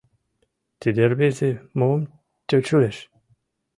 [0.79, 2.01] Тиде рвезе мом
[2.47, 2.97] тӧчылеш?